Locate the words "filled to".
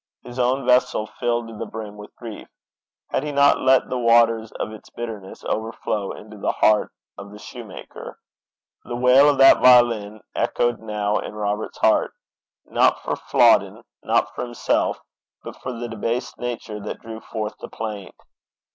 1.05-1.55